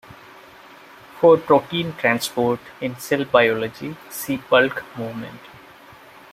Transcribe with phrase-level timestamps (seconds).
[1.19, 5.39] For "protein transport" in cell biology see Bulk movement.